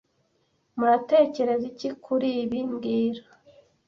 [0.77, 3.21] Muratekereza iki kuri ibi mbwira